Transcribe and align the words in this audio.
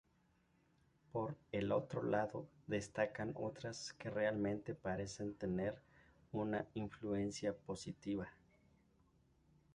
Por 1.11 1.35
el 1.51 1.71
otro 1.71 2.01
lado 2.01 2.47
destacan 2.65 3.33
otras 3.35 3.93
que 3.93 4.09
realmente 4.09 4.73
parecen 4.73 5.35
tener 5.35 5.75
una 6.31 6.65
influencia 6.73 7.53
positiva. 7.55 8.27